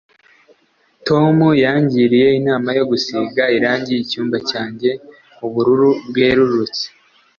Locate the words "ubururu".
5.45-5.89